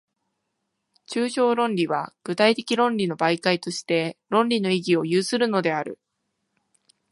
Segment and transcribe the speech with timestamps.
[1.07, 5.99] 抽象論理は具体的論理の媒介として、論理の意義を有するのである。